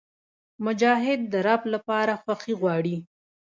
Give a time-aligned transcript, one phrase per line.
[0.65, 2.95] مجاهد د رب لپاره خوښي غواړي.